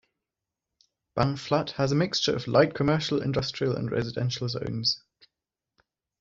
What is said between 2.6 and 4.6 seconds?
commercial, industrial and residential